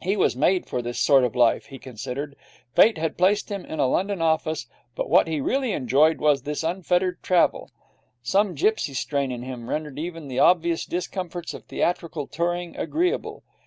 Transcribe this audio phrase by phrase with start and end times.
[0.00, 2.36] He was made for this sort of life, he considered.
[2.74, 6.62] Fate had placed him in a London office, but what he really enjoyed was this
[6.64, 7.70] unfettered travel.
[8.22, 13.42] Some gipsy strain in him rendered even the obvious discomforts of theatrical touring agreeable.